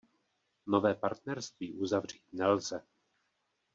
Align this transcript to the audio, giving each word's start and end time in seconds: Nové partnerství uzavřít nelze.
Nové 0.65 0.93
partnerství 0.95 1.73
uzavřít 1.73 2.23
nelze. 2.31 2.85